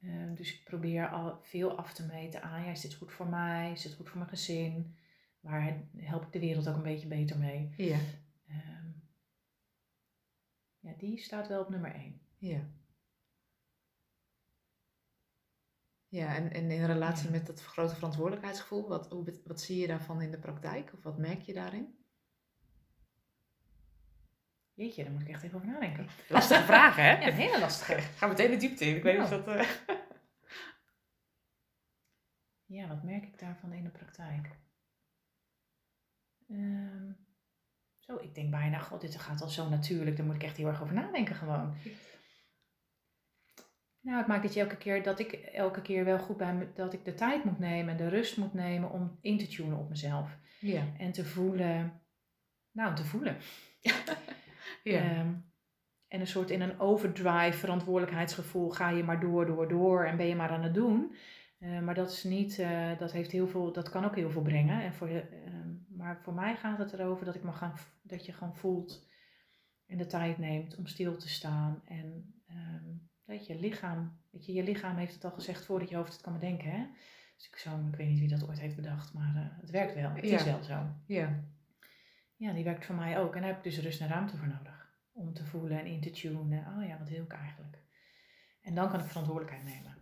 Ehm, 0.02 0.34
dus 0.34 0.54
ik 0.58 0.64
probeer 0.64 1.08
al 1.08 1.38
veel 1.42 1.76
af 1.76 1.92
te 1.94 2.06
meten 2.06 2.42
aan, 2.42 2.64
ja, 2.64 2.70
is 2.70 2.80
dit 2.80 2.94
goed 2.94 3.12
voor 3.12 3.26
mij? 3.28 3.72
Is 3.72 3.82
dit 3.82 3.94
goed 3.94 4.08
voor 4.08 4.18
mijn 4.18 4.30
gezin? 4.30 4.98
Waar 5.40 5.80
help 5.96 6.22
ik 6.24 6.32
de 6.32 6.38
wereld 6.38 6.68
ook 6.68 6.76
een 6.76 6.82
beetje 6.82 7.08
beter 7.08 7.38
mee? 7.38 7.72
Ja. 7.76 7.98
Ja, 10.80 10.92
die 10.98 11.18
staat 11.18 11.48
wel 11.48 11.60
op 11.60 11.68
nummer 11.68 11.94
één. 11.94 12.20
Ja. 12.38 12.68
Ja, 16.08 16.34
en, 16.34 16.52
en 16.52 16.70
in 16.70 16.84
relatie 16.84 17.24
Ja. 17.24 17.30
met 17.30 17.46
dat 17.46 17.62
grote 17.62 17.94
verantwoordelijkheidsgevoel, 17.94 18.88
wat, 18.88 19.08
hoe, 19.10 19.40
wat 19.44 19.60
zie 19.60 19.80
je 19.80 19.86
daarvan 19.86 20.20
in 20.22 20.30
de 20.30 20.38
praktijk? 20.38 20.92
Of 20.94 21.02
wat 21.02 21.18
merk 21.18 21.40
je 21.40 21.52
daarin? 21.52 21.98
Jeetje, 24.74 25.02
daar 25.02 25.12
moet 25.12 25.20
ik 25.22 25.28
echt 25.28 25.42
even 25.42 25.56
over 25.56 25.68
nadenken. 25.70 26.06
Lastige 26.28 26.62
vraag, 26.62 26.96
hè? 26.96 27.10
Ja, 27.10 27.26
een 27.26 27.32
hele 27.32 27.58
lastige. 27.58 28.00
Ga 28.18 28.26
meteen 28.26 28.50
de 28.50 28.56
diepte 28.56 28.84
in. 28.84 28.96
Ik 28.96 29.02
weet 29.02 29.14
niet 29.18 29.22
of 29.22 29.30
Nou. 29.30 29.44
dat... 29.44 29.56
eh, 29.86 29.96
Ja, 32.64 32.88
wat 32.88 33.02
merk 33.02 33.24
ik 33.24 33.38
daarvan 33.38 33.72
in 33.72 33.84
de 33.84 33.90
praktijk? 33.90 34.58
Ehm, 36.48 37.12
zo, 38.10 38.22
ik 38.22 38.34
denk 38.34 38.50
bijna, 38.50 38.78
god, 38.78 39.00
dit 39.00 39.16
gaat 39.16 39.42
al 39.42 39.48
zo 39.48 39.68
natuurlijk, 39.68 40.16
daar 40.16 40.26
moet 40.26 40.34
ik 40.34 40.42
echt 40.42 40.56
heel 40.56 40.66
erg 40.66 40.82
over 40.82 40.94
nadenken 40.94 41.34
gewoon. 41.34 41.74
Nou, 44.00 44.18
het 44.18 44.26
maakt 44.26 44.42
dat 44.42 44.54
je 44.54 44.60
elke 44.60 44.76
keer, 44.76 45.02
dat 45.02 45.18
ik 45.18 45.32
elke 45.32 45.82
keer 45.82 46.04
wel 46.04 46.18
goed 46.18 46.38
me, 46.38 46.68
dat 46.74 46.92
ik 46.92 47.04
de 47.04 47.14
tijd 47.14 47.44
moet 47.44 47.58
nemen 47.58 47.90
en 47.90 47.96
de 47.96 48.08
rust 48.08 48.36
moet 48.36 48.54
nemen 48.54 48.90
om 48.90 49.18
in 49.20 49.38
te 49.38 49.46
tunen 49.46 49.78
op 49.78 49.88
mezelf. 49.88 50.38
Ja. 50.60 50.82
En 50.98 51.12
te 51.12 51.24
voelen, 51.24 52.00
nou, 52.72 52.94
te 52.94 53.04
voelen. 53.04 53.36
Ja. 54.82 55.00
Ehm, 55.00 55.32
en 56.08 56.20
een 56.20 56.26
soort 56.26 56.50
in 56.50 56.60
een 56.60 56.80
overdrive 56.80 57.58
verantwoordelijkheidsgevoel 57.58 58.70
ga 58.70 58.88
je 58.88 59.04
maar 59.04 59.20
door, 59.20 59.46
door, 59.46 59.68
door 59.68 60.04
en 60.04 60.16
ben 60.16 60.26
je 60.26 60.34
maar 60.34 60.50
aan 60.50 60.62
het 60.62 60.74
doen. 60.74 61.14
Eh, 61.60 61.80
maar 61.80 61.94
dat 61.94 62.10
is 62.10 62.24
niet, 62.24 62.58
eh, 62.58 62.98
dat 62.98 63.12
heeft 63.12 63.30
heel 63.30 63.48
veel, 63.48 63.72
dat 63.72 63.88
kan 63.90 64.04
ook 64.04 64.14
heel 64.16 64.30
veel 64.30 64.42
brengen. 64.42 64.82
En 64.82 64.94
voor 64.94 65.08
je, 65.08 65.20
ehm, 65.20 65.70
maar 65.88 66.20
voor 66.22 66.34
mij 66.34 66.56
gaat 66.56 66.78
het 66.78 66.92
erover 66.92 67.24
dat 67.24 67.34
ik 67.34 67.42
mag 67.42 67.58
gaan, 67.58 67.74
dat 68.02 68.26
je 68.26 68.32
gewoon 68.32 68.56
voelt 68.56 69.08
en 69.86 69.98
de 69.98 70.06
tijd 70.06 70.38
neemt 70.38 70.76
om 70.76 70.86
stil 70.86 71.16
te 71.16 71.28
staan. 71.28 71.82
En 71.84 72.34
ehm, 72.46 72.84
dat 73.24 73.46
je 73.46 73.58
lichaam, 73.58 74.20
weet 74.30 74.46
je, 74.46 74.52
je 74.52 74.62
lichaam 74.62 74.96
heeft 74.96 75.14
het 75.14 75.24
al 75.24 75.30
gezegd 75.30 75.64
voordat 75.64 75.88
je 75.88 75.96
hoofd 75.96 76.12
het 76.12 76.20
kan 76.22 76.32
bedenken. 76.32 76.70
Hè? 76.70 76.86
Dus 77.36 77.46
ik, 77.48 77.56
zo, 77.56 77.70
ik 77.90 77.96
weet 77.96 78.08
niet 78.08 78.18
wie 78.18 78.28
dat 78.28 78.48
ooit 78.48 78.60
heeft 78.60 78.76
bedacht, 78.76 79.12
maar 79.12 79.34
eh, 79.36 79.60
het 79.60 79.70
werkt 79.70 79.94
wel. 79.94 80.10
Het 80.10 80.28
Ja. 80.28 80.36
is 80.36 80.44
wel 80.44 80.62
zo. 80.62 80.86
ja. 81.06 81.44
Ja, 82.36 82.52
die 82.52 82.64
werkt 82.64 82.86
voor 82.86 82.94
mij 82.94 83.18
ook. 83.18 83.34
En 83.34 83.40
daar 83.40 83.50
heb 83.50 83.58
ik 83.58 83.64
dus 83.64 83.78
rust 83.80 84.00
en 84.00 84.08
ruimte 84.08 84.36
voor 84.36 84.46
nodig. 84.48 84.98
Om 85.12 85.32
te 85.34 85.44
voelen 85.44 85.78
en 85.78 85.86
in 85.86 86.00
te 86.00 86.10
tunen. 86.10 86.66
Oh 86.76 86.86
ja, 86.86 86.98
wat 86.98 87.08
wil 87.08 87.22
ik 87.22 87.32
eigenlijk? 87.32 87.78
En 88.60 88.74
dan 88.74 88.90
kan 88.90 89.00
ik 89.00 89.06
verantwoordelijkheid 89.06 89.64
nemen. 89.64 89.96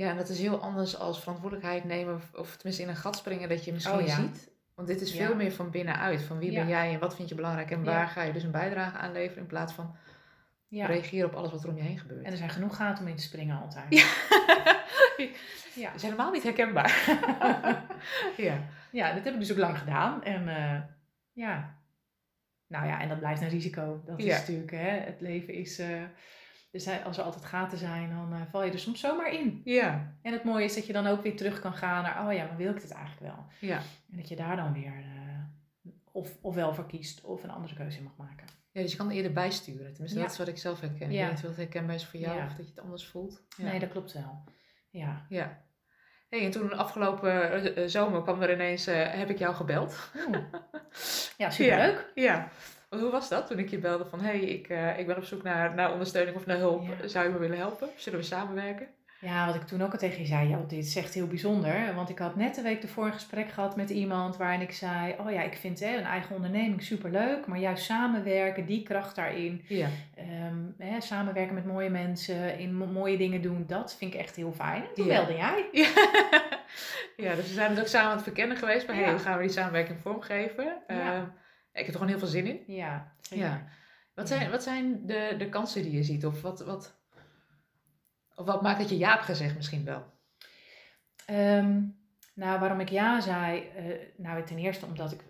Ja, 0.00 0.10
en 0.10 0.16
dat 0.16 0.28
is 0.28 0.38
heel 0.40 0.60
anders 0.60 0.96
als 0.98 1.20
verantwoordelijkheid 1.20 1.84
nemen, 1.84 2.14
of- 2.14 2.34
of 2.34 2.56
tenminste 2.56 2.82
in 2.82 2.88
een 2.88 2.96
gat 2.96 3.16
springen 3.16 3.48
dat 3.48 3.64
je 3.64 3.72
misschien 3.72 3.98
Oh, 3.98 4.06
ja. 4.06 4.14
ziet. 4.14 4.50
Want 4.74 4.88
dit 4.88 5.00
is 5.00 5.12
Ja. 5.12 5.26
veel 5.26 5.34
meer 5.36 5.52
van 5.52 5.70
binnenuit. 5.70 6.22
Van 6.22 6.38
wie 6.38 6.52
ben 6.54 6.68
jij 6.68 6.92
en 6.92 6.98
wat 7.00 7.16
vind 7.16 7.28
je 7.28 7.34
belangrijk 7.34 7.70
en 7.70 7.84
waar 7.84 8.06
ga 8.08 8.22
je 8.22 8.32
dus 8.32 8.42
een 8.42 8.50
bijdrage 8.50 8.96
aan 8.96 9.12
leveren 9.12 9.42
in 9.42 9.48
plaats 9.48 9.72
van 9.72 9.96
Ja. 10.68 10.86
reageren 10.86 11.28
op 11.28 11.34
alles 11.34 11.50
wat 11.50 11.62
er 11.62 11.68
om 11.68 11.76
je 11.76 11.82
heen 11.82 11.98
gebeurt. 11.98 12.24
En 12.24 12.30
er 12.30 12.36
zijn 12.36 12.50
genoeg 12.50 12.76
gaten 12.76 13.04
om 13.04 13.10
in 13.10 13.16
te 13.16 13.22
springen 13.22 13.60
altijd. 13.62 13.86
Ja. 13.88 14.04
ja. 15.74 15.86
Dat 15.86 15.94
is 15.96 16.02
helemaal 16.02 16.30
niet 16.30 16.42
herkenbaar. 16.42 17.04
ja. 18.36 18.58
Ja, 18.90 19.12
dat 19.14 19.24
heb 19.24 19.32
ik 19.34 19.40
dus 19.40 19.52
ook 19.52 19.58
lang 19.58 19.78
gedaan. 19.78 20.24
En 20.24 20.48
eh, 20.48 20.80
ja, 21.32 21.74
nou 22.66 22.86
ja, 22.86 23.00
en 23.00 23.08
dat 23.08 23.18
blijft 23.18 23.40
een 23.42 23.48
risico. 23.48 24.02
Dat 24.06 24.22
Ja. 24.22 24.32
is 24.34 24.38
natuurlijk, 24.40 24.70
hè, 24.70 24.90
het 24.98 25.20
leven 25.20 25.54
is, 25.54 25.78
eh, 25.78 26.02
zijn, 26.72 27.04
als 27.04 27.18
er 27.18 27.24
altijd 27.24 27.44
gaten 27.44 27.78
zijn, 27.78 28.10
dan 28.10 28.32
eh, 28.32 28.40
val 28.50 28.64
je 28.64 28.72
er 28.72 28.78
soms 28.78 29.00
zomaar 29.00 29.32
in. 29.32 29.60
Ja. 29.64 30.14
En 30.22 30.32
het 30.32 30.44
mooie 30.44 30.64
is 30.64 30.74
dat 30.74 30.86
je 30.86 30.92
dan 30.92 31.06
ook 31.06 31.22
weer 31.22 31.36
terug 31.36 31.60
kan 31.60 31.72
gaan 31.74 32.02
naar, 32.02 32.26
oh 32.26 32.32
ja, 32.32 32.44
maar 32.44 32.56
wil 32.56 32.70
ik 32.74 32.80
dit 32.80 32.90
eigenlijk 32.92 33.34
wel? 33.34 33.46
Ja. 33.60 33.76
En 34.10 34.16
dat 34.16 34.28
je 34.28 34.36
daar 34.36 34.56
dan 34.56 34.72
weer 34.72 34.92
eh, 34.98 35.90
of, 36.12 36.36
of 36.40 36.54
wel 36.54 36.74
voor 36.74 36.86
kiest 36.86 37.20
of 37.24 37.42
een 37.42 37.50
andere 37.50 37.74
keuze 37.74 37.98
in 37.98 38.04
mag 38.04 38.16
maken. 38.16 38.46
ja, 38.72 38.82
dus 38.82 38.90
je 38.90 38.96
kan 38.96 39.08
er 39.10 39.14
eerder 39.16 39.32
bijsturen. 39.32 39.90
Tenminste, 39.92 40.16
Ja. 40.18 40.22
dat 40.22 40.32
is 40.32 40.38
wat 40.38 40.48
ik 40.48 40.58
zelf 40.58 40.80
herken. 40.80 41.06
Ik 41.06 41.12
Ja. 41.12 41.20
weet 41.26 41.30
niet 41.34 41.42
of 41.42 41.48
het 41.48 41.56
herkenbaar 41.56 41.94
is 41.94 42.06
voor 42.06 42.20
jou 42.20 42.36
Ja. 42.36 42.44
of 42.44 42.54
dat 42.54 42.66
je 42.66 42.72
het 42.74 42.80
anders 42.80 43.06
voelt. 43.06 43.42
Ja. 43.56 43.64
Nee, 43.64 43.78
dat 43.78 43.88
klopt 43.90 44.12
wel. 44.12 44.44
Ja. 44.90 45.26
Ja. 45.28 45.62
Hey, 46.28 46.44
en 46.44 46.50
toen 46.50 46.72
afgelopen 46.76 47.52
eh, 47.76 47.86
zomer 47.88 48.22
kwam 48.22 48.42
er 48.42 48.52
ineens, 48.52 48.84
heb 48.86 49.30
ik 49.30 49.38
jou 49.38 49.54
gebeld. 49.54 50.10
Ja, 51.36 51.50
superleuk. 51.50 52.10
Ja. 52.14 52.48
Hoe 52.90 53.10
was 53.10 53.28
dat 53.28 53.46
toen 53.46 53.58
ik 53.58 53.68
je 53.70 53.78
belde 53.78 54.04
van, 54.04 54.20
hey, 54.20 54.40
ik, 54.40 54.68
eh, 54.68 54.98
ik 54.98 55.06
ben 55.06 55.16
op 55.16 55.24
zoek 55.24 55.42
naar, 55.42 55.74
naar 55.74 55.92
ondersteuning 55.92 56.36
of 56.36 56.46
naar 56.46 56.56
hulp. 56.56 56.82
Ja. 57.00 57.08
Zou 57.08 57.26
je 57.26 57.32
me 57.32 57.38
willen 57.38 57.58
helpen? 57.58 57.88
Zullen 57.96 58.18
we 58.18 58.24
samenwerken? 58.24 58.86
Ja, 59.20 59.46
wat 59.46 59.54
ik 59.54 59.62
toen 59.62 59.82
ook 59.82 59.92
al 59.92 59.98
tegen 59.98 60.20
je 60.20 60.26
zei, 60.26 60.48
ja, 60.48 60.58
dit 60.68 60.84
is 60.84 60.96
echt 60.96 61.14
heel 61.14 61.26
bijzonder. 61.26 61.94
Want 61.94 62.08
ik 62.08 62.18
had 62.18 62.36
net 62.36 62.54
de 62.54 62.62
week 62.62 62.82
ervoor 62.82 63.06
een 63.06 63.12
gesprek 63.12 63.48
gehad 63.50 63.76
met 63.76 63.90
iemand 63.90 64.36
waarin 64.36 64.60
ik 64.60 64.72
zei, 64.72 65.14
oh 65.18 65.30
ja, 65.30 65.42
ik 65.42 65.54
vind 65.56 65.80
hè, 65.80 65.96
een 65.96 66.04
eigen 66.04 66.34
onderneming 66.36 66.82
superleuk, 66.82 67.46
maar 67.46 67.58
juist 67.58 67.84
samenwerken, 67.84 68.66
die 68.66 68.82
kracht 68.82 69.16
daarin, 69.16 69.64
Ja. 69.68 69.88
ehm, 70.16 70.56
hè, 70.78 71.00
samenwerken 71.00 71.54
met 71.54 71.66
mooie 71.66 71.90
mensen, 71.90 72.58
in 72.58 72.74
mo- 72.76 72.86
mooie 72.86 73.16
dingen 73.16 73.42
doen, 73.42 73.64
dat 73.66 73.94
vind 73.98 74.14
ik 74.14 74.20
echt 74.20 74.36
heel 74.36 74.52
fijn. 74.52 74.82
En 74.82 74.94
toen 74.94 75.06
Ja. 75.06 75.16
belde 75.16 75.34
jij. 75.36 75.68
Ja. 75.72 75.88
ja, 77.28 77.34
dus 77.34 77.46
we 77.48 77.52
zijn 77.54 77.70
dus 77.74 77.80
ook 77.80 77.86
samen 77.86 78.08
aan 78.08 78.14
het 78.14 78.24
verkennen 78.24 78.56
geweest. 78.56 78.86
Maar 78.86 78.96
hey, 78.96 79.10
hoe 79.10 79.18
gaan 79.18 79.36
we 79.36 79.42
die 79.42 79.52
samenwerking 79.52 79.98
vormgeven? 80.00 80.64
Ja. 80.88 81.14
Ehm, 81.14 81.24
ik 81.72 81.78
heb 81.78 81.86
er 81.86 81.92
gewoon 81.92 82.08
heel 82.08 82.18
veel 82.18 82.28
zin 82.28 82.46
in. 82.46 82.74
Ja, 82.74 83.12
zeker. 83.20 83.44
Ja. 83.46 83.66
Wat 84.14 84.28
Ja. 84.28 84.36
zijn, 84.38 84.50
wat 84.50 84.62
zijn 84.62 85.06
de, 85.06 85.34
de 85.38 85.48
kansen 85.48 85.82
die 85.82 85.92
je 85.92 86.02
ziet? 86.02 86.26
Of 86.26 86.42
wat, 86.42 86.60
wat, 86.64 86.98
of 88.34 88.46
wat 88.46 88.62
maakt 88.62 88.78
dat 88.80 88.88
je 88.90 88.98
ja 88.98 89.10
hebt 89.10 89.24
gezegd 89.24 89.56
misschien 89.56 89.84
wel? 89.84 90.04
Ehm, 91.26 91.80
nou, 92.34 92.60
waarom 92.60 92.80
ik 92.80 92.88
ja 92.88 93.20
zei, 93.20 93.68
eh, 93.76 93.84
nou 94.16 94.44
ten 94.44 94.58
eerste 94.58 94.86
omdat 94.86 95.12
ik, 95.12 95.22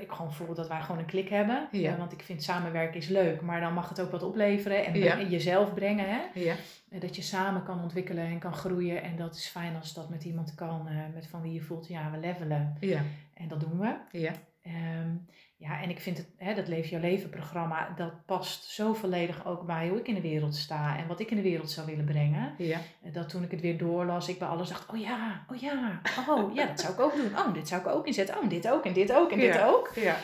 ik 0.00 0.10
gewoon 0.12 0.32
voel 0.32 0.54
dat 0.54 0.68
wij 0.68 0.80
gewoon 0.80 0.98
een 0.98 1.06
klik 1.06 1.28
hebben. 1.28 1.68
Ja. 1.72 1.92
Eh, 1.92 1.98
want 1.98 2.12
ik 2.12 2.22
vind 2.22 2.42
samenwerken 2.42 2.96
is 3.00 3.08
leuk, 3.08 3.40
maar 3.40 3.60
dan 3.60 3.74
mag 3.74 3.88
het 3.88 4.00
ook 4.00 4.10
wat 4.10 4.22
opleveren 4.22 4.84
en 4.86 4.94
Ja. 4.98 5.18
en 5.18 5.28
jezelf 5.28 5.74
brengen. 5.74 6.08
Hè? 6.08 6.20
Ja. 6.40 6.54
Eh, 6.90 7.00
Dat 7.00 7.16
je 7.16 7.22
samen 7.22 7.62
kan 7.64 7.82
ontwikkelen 7.82 8.24
en 8.26 8.38
kan 8.38 8.54
groeien. 8.54 9.02
En 9.02 9.16
dat 9.16 9.34
is 9.36 9.46
fijn 9.46 9.76
als 9.76 9.94
dat 9.94 10.08
met 10.08 10.24
iemand 10.24 10.54
kan, 10.54 10.88
met 11.14 11.26
van 11.26 11.42
wie 11.42 11.52
je 11.52 11.60
voelt, 11.60 11.88
ja, 11.88 12.10
we 12.10 12.18
levelen. 12.18 12.76
Ja. 12.80 13.02
En 13.34 13.48
dat 13.48 13.60
doen 13.60 13.78
we. 13.78 13.96
Ja. 14.18 14.32
Ehm, 14.62 15.16
ja, 15.60 15.82
en 15.82 15.90
ik 15.90 16.00
vind 16.00 16.16
het, 16.16 16.28
hè, 16.36 16.54
dat 16.54 16.68
Leef 16.68 16.86
Jouw 16.88 17.00
Leven 17.00 17.30
programma, 17.30 17.92
dat 17.96 18.24
past 18.26 18.64
zo 18.64 18.94
volledig 18.94 19.46
ook 19.46 19.66
bij 19.66 19.88
hoe 19.88 19.98
ik 19.98 20.08
in 20.08 20.14
de 20.14 20.20
wereld 20.20 20.54
sta 20.54 20.98
en 20.98 21.06
wat 21.06 21.20
ik 21.20 21.30
in 21.30 21.36
de 21.36 21.42
wereld 21.42 21.70
zou 21.70 21.86
willen 21.86 22.04
brengen. 22.04 22.54
Ja. 22.58 22.80
Dat 23.12 23.28
toen 23.28 23.42
ik 23.42 23.50
het 23.50 23.60
weer 23.60 23.78
doorlas, 23.78 24.28
ik 24.28 24.38
bij 24.38 24.48
alles 24.48 24.68
dacht, 24.68 24.88
oh 24.90 24.98
ja, 25.00 25.44
oh 25.50 25.56
ja, 25.56 26.00
oh 26.28 26.54
ja, 26.54 26.66
dat 26.66 26.80
zou 26.80 26.92
ik 26.92 27.00
ook 27.00 27.14
doen. 27.14 27.38
Oh, 27.38 27.54
dit 27.54 27.68
zou 27.68 27.80
ik 27.80 27.86
ook 27.86 28.06
inzetten. 28.06 28.38
Oh, 28.38 28.48
dit 28.48 28.68
ook 28.68 28.84
en 28.84 28.92
dit 28.92 29.12
ook 29.12 29.30
en 29.32 29.38
dit 29.38 29.54
Ja. 29.54 29.66
ook. 29.66 29.92
Ja. 29.94 30.16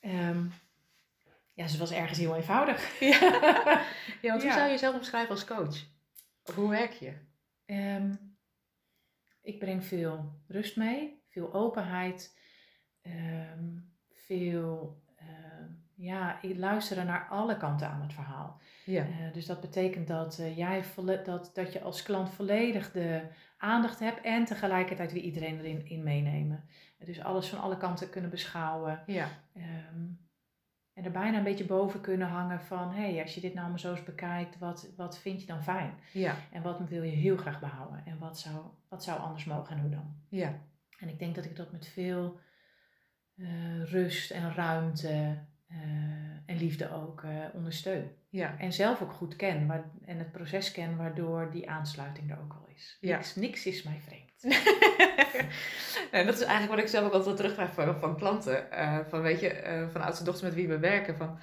Ehm, 0.00 0.44
ja, 1.52 1.66
ze 1.66 1.78
was 1.78 1.90
ergens 1.92 2.18
heel 2.18 2.36
eenvoudig. 2.36 3.00
Ja. 3.00 3.18
ja, 4.22 4.28
want 4.30 4.42
hoe 4.42 4.50
Ja. 4.50 4.52
zou 4.52 4.64
je 4.64 4.70
jezelf 4.70 4.94
omschrijven 4.94 5.30
als 5.30 5.44
coach? 5.44 5.84
Of 6.44 6.54
hoe 6.54 6.70
werk 6.70 6.92
je? 6.92 7.12
Ehm, 7.66 8.14
ik 9.42 9.58
breng 9.58 9.84
veel 9.84 10.40
rust 10.48 10.76
mee, 10.76 11.22
veel 11.28 11.54
openheid, 11.54 12.38
ehm, 13.02 13.68
veel 14.32 15.02
ehm, 15.16 15.64
ja, 15.94 16.38
luisteren 16.56 17.06
naar 17.06 17.26
alle 17.30 17.56
kanten 17.56 17.88
aan 17.88 18.02
het 18.02 18.12
verhaal. 18.12 18.60
Ja. 18.84 19.02
Eh, 19.02 19.32
dus 19.32 19.46
dat 19.46 19.60
betekent 19.60 20.08
dat, 20.08 20.38
eh, 20.38 20.56
jij 20.56 20.84
dat, 21.24 21.50
dat 21.54 21.72
je 21.72 21.80
als 21.80 22.02
klant 22.02 22.30
volledig 22.30 22.92
de 22.92 23.22
aandacht 23.58 23.98
hebt 23.98 24.24
en 24.24 24.44
tegelijkertijd 24.44 25.12
weer 25.12 25.22
iedereen 25.22 25.58
erin 25.58 25.86
in 25.86 26.02
meenemen. 26.02 26.64
Eh, 26.98 27.06
dus 27.06 27.20
alles 27.20 27.48
van 27.48 27.60
alle 27.60 27.76
kanten 27.76 28.10
kunnen 28.10 28.30
beschouwen. 28.30 29.02
Ja. 29.06 29.28
Ehm, 29.54 30.04
en 30.92 31.04
er 31.04 31.10
bijna 31.10 31.38
een 31.38 31.44
beetje 31.44 31.66
boven 31.66 32.00
kunnen 32.00 32.28
hangen 32.28 32.60
van, 32.60 32.92
hé, 32.92 33.12
hey, 33.12 33.22
als 33.22 33.34
je 33.34 33.40
dit 33.40 33.54
nou 33.54 33.68
maar 33.68 33.80
zo 33.80 33.90
eens 33.90 34.04
bekijkt, 34.04 34.58
wat, 34.58 34.92
wat 34.96 35.18
vind 35.18 35.40
je 35.40 35.46
dan 35.46 35.62
fijn? 35.62 35.94
Ja. 36.12 36.36
En 36.50 36.62
wat 36.62 36.88
wil 36.88 37.02
je 37.02 37.10
heel 37.10 37.36
graag 37.36 37.60
behouden? 37.60 38.02
En 38.06 38.18
wat 38.18 38.38
zou, 38.38 38.56
wat 38.88 39.04
zou 39.04 39.20
anders 39.20 39.44
mogen 39.44 39.76
en 39.76 39.82
hoe 39.82 39.90
dan? 39.90 40.14
Ja. 40.28 40.54
En 40.98 41.08
ik 41.08 41.18
denk 41.18 41.34
dat 41.34 41.44
ik 41.44 41.56
dat 41.56 41.72
met 41.72 41.86
veel 41.86 42.40
eh, 43.36 43.84
rust 43.84 44.30
en 44.30 44.54
ruimte 44.54 45.38
eh, 45.68 45.76
en 46.46 46.56
liefde 46.56 46.92
ook 46.92 47.22
eh, 47.22 47.30
ondersteun. 47.52 48.10
Ja. 48.28 48.58
En 48.58 48.72
zelf 48.72 49.02
ook 49.02 49.12
goed 49.12 49.36
ken 49.36 49.66
waar, 49.66 49.84
en 50.04 50.18
het 50.18 50.32
proces 50.32 50.72
ken 50.72 50.96
waardoor 50.96 51.50
die 51.50 51.70
aansluiting 51.70 52.30
er 52.30 52.38
ook 52.42 52.52
wel 52.52 52.68
is. 52.74 52.98
Ja. 53.00 53.16
Niks, 53.16 53.34
niks 53.34 53.66
is 53.66 53.82
mij 53.82 54.00
vreemd. 54.06 54.60
en 56.10 56.26
dat 56.26 56.34
is 56.34 56.42
eigenlijk 56.42 56.70
wat 56.70 56.78
ik 56.78 56.88
zelf 56.88 57.06
ook 57.06 57.12
altijd 57.12 57.36
terugkrijg 57.36 57.72
van, 57.72 58.00
van 58.00 58.16
klanten. 58.16 58.66
van 59.08 59.22
weet 59.22 59.40
je, 59.40 59.88
van 59.92 60.02
oudste 60.02 60.24
dochters 60.24 60.46
met 60.46 60.54
wie 60.54 60.68
we 60.68 60.78
werken. 60.78 61.16
Van, 61.16 61.38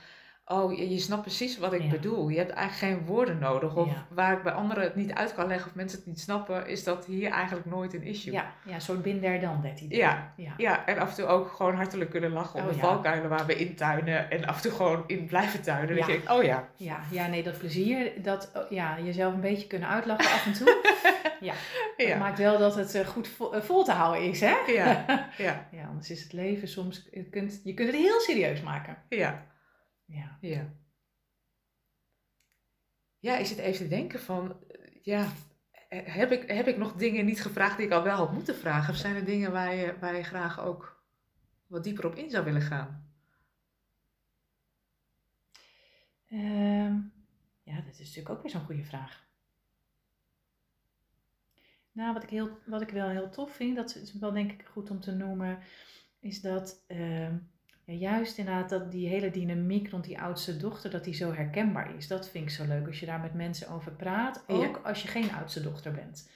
oh, 0.51 0.77
je, 0.77 0.89
je 0.89 0.99
snapt 0.99 1.21
precies 1.21 1.57
wat 1.57 1.73
ik 1.73 1.81
Ja. 1.81 1.89
bedoel. 1.89 2.29
Je 2.29 2.37
hebt 2.37 2.51
eigenlijk 2.51 2.97
geen 2.97 3.05
woorden 3.07 3.39
nodig. 3.39 3.75
Of 3.75 3.87
Ja. 3.87 4.05
waar 4.09 4.37
ik 4.37 4.43
bij 4.43 4.51
anderen 4.51 4.83
het 4.83 4.95
niet 4.95 5.13
uit 5.13 5.33
kan 5.33 5.47
leggen 5.47 5.69
of 5.69 5.75
mensen 5.75 5.97
het 5.97 6.07
niet 6.07 6.19
snappen, 6.19 6.67
is 6.67 6.83
dat 6.83 7.05
hier 7.05 7.31
eigenlijk 7.31 7.65
nooit 7.65 7.93
een 7.93 8.03
issue. 8.03 8.33
Ja, 8.33 8.51
ja, 8.65 8.79
soort 8.79 9.01
binder 9.01 9.39
dan 9.39 9.61
dat 9.61 9.79
idee. 9.79 9.97
Ja. 9.97 10.33
ja. 10.35 10.53
Ja, 10.57 10.85
en 10.85 10.97
af 10.97 11.09
en 11.09 11.15
toe 11.15 11.25
ook 11.25 11.51
gewoon 11.51 11.75
hartelijk 11.75 12.09
kunnen 12.09 12.31
lachen 12.31 12.59
om 12.59 12.65
Oh, 12.65 12.69
de 12.71 12.75
ja. 12.75 12.81
valkuilen 12.81 13.29
waar 13.29 13.45
we 13.45 13.55
intuinen. 13.55 14.31
En 14.31 14.45
af 14.45 14.55
en 14.55 14.61
toe 14.61 14.71
gewoon 14.71 15.03
in 15.07 15.25
blijven 15.25 15.61
tuinen. 15.61 15.95
Ja. 15.95 16.05
oh 16.37 16.43
ja. 16.43 16.67
Ja, 16.75 16.99
ja, 17.11 17.27
nee, 17.27 17.43
dat 17.43 17.57
plezier, 17.57 18.11
dat 18.23 18.51
oh, 18.55 18.71
ja, 18.71 18.97
jezelf 19.03 19.33
een 19.33 19.41
beetje 19.41 19.67
kunnen 19.67 19.87
uitlachen 19.89 20.25
af 20.31 20.45
en 20.45 20.53
toe. 20.53 20.77
ja, 21.49 21.53
dat 21.97 22.17
maakt 22.17 22.37
wel 22.37 22.57
dat 22.57 22.75
het 22.75 22.95
eh, 22.95 23.07
goed 23.07 23.27
vo- 23.27 23.51
eh, 23.51 23.61
vol 23.61 23.83
te 23.83 23.91
houden 23.91 24.23
is, 24.23 24.39
hè? 24.39 24.55
Ja. 24.67 25.05
Ja. 25.37 25.67
Ja, 25.71 25.83
anders 25.89 26.09
is 26.11 26.23
het 26.23 26.33
leven 26.33 26.67
soms, 26.67 27.07
je 27.11 27.23
kunt, 27.23 27.61
je 27.63 27.73
kunt 27.73 27.87
het 27.91 27.97
heel 27.97 28.19
serieus 28.19 28.61
maken. 28.61 28.97
Ja. 29.09 29.43
Ja. 30.09 30.37
Ja. 30.41 30.73
Ja, 33.19 33.37
ik 33.37 33.45
zit 33.45 33.57
even 33.57 33.83
te 33.83 33.87
denken 33.87 34.19
van, 34.19 34.63
eh, 34.67 35.03
ja, 35.03 35.31
eh, 35.89 36.15
heb 36.15 36.31
ik, 36.31 36.49
heb 36.49 36.67
ik 36.67 36.77
nog 36.77 36.93
dingen 36.93 37.25
niet 37.25 37.41
gevraagd 37.41 37.77
die 37.77 37.85
ik 37.85 37.91
al 37.91 38.03
wel 38.03 38.15
had 38.15 38.33
moeten 38.33 38.55
vragen? 38.55 38.93
Of 38.93 38.99
zijn 38.99 39.15
er 39.15 39.25
dingen 39.25 39.51
waar 39.51 39.75
je, 39.75 39.99
waar 39.99 40.15
je 40.15 40.23
graag 40.23 40.59
ook 40.59 41.03
wat 41.67 41.83
dieper 41.83 42.05
op 42.05 42.15
in 42.15 42.29
zou 42.29 42.45
willen 42.45 42.61
gaan? 42.61 43.07
Ehm, 46.29 46.95
ja, 47.63 47.81
dat 47.81 47.93
is 47.93 47.99
natuurlijk 47.99 48.29
ook 48.29 48.41
weer 48.41 48.51
zo'n 48.51 48.65
goede 48.65 48.83
vraag. 48.83 49.27
Nou, 51.91 52.13
wat 52.13 52.23
ik, 52.23 52.29
heel, 52.29 52.57
wat 52.65 52.81
ik 52.81 52.89
wel 52.89 53.09
heel 53.09 53.29
tof 53.29 53.55
vind, 53.55 53.75
dat 53.75 53.95
is 53.95 54.13
wel 54.13 54.31
denk 54.31 54.51
ik 54.51 54.65
goed 54.65 54.89
om 54.89 54.99
te 54.99 55.11
noemen, 55.11 55.59
is 56.19 56.41
dat 56.41 56.83
ehm, 56.87 57.37
ja, 57.89 57.95
juist 57.95 58.37
inderdaad 58.37 58.69
dat 58.69 58.91
die 58.91 59.07
hele 59.07 59.31
dynamiek 59.31 59.89
rond 59.91 60.03
die 60.03 60.21
oudste 60.21 60.57
dochter, 60.57 60.89
dat 60.89 61.03
die 61.03 61.13
zo 61.13 61.33
herkenbaar 61.33 61.95
is. 61.97 62.07
Dat 62.07 62.29
vind 62.29 62.43
ik 62.43 62.49
zo 62.49 62.65
leuk 62.67 62.87
als 62.87 62.99
je 62.99 63.05
daar 63.05 63.19
met 63.19 63.33
mensen 63.33 63.69
over 63.69 63.91
praat, 63.91 64.43
Ja. 64.47 64.53
ook 64.55 64.81
als 64.83 65.01
je 65.01 65.07
geen 65.07 65.31
oudste 65.39 65.61
dochter 65.61 65.91
bent. 65.91 66.29